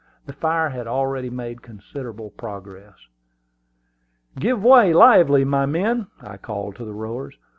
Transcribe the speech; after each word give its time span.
The 0.25 0.33
fire 0.33 0.69
had 0.69 0.87
already 0.87 1.29
made 1.29 1.61
considerable 1.61 2.31
progress. 2.31 2.95
"Give 4.39 4.63
way, 4.63 4.93
lively, 4.95 5.45
my 5.45 5.67
men!" 5.67 6.07
I 6.19 6.37
called 6.37 6.75
to 6.77 6.85
the 6.85 6.93
rowers. 6.95 7.35